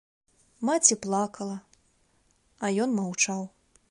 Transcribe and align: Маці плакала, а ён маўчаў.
Маці 0.69 0.95
плакала, 1.03 1.57
а 2.65 2.75
ён 2.87 2.99
маўчаў. 3.01 3.41